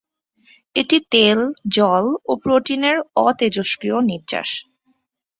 এটি 0.75 0.97
তেল, 1.11 1.39
জল 1.71 2.05
ও 2.25 2.41
প্রোটিনের 2.43 2.97
অতেজস্ক্রিয় 3.23 3.97
নির্যাস। 4.09 4.49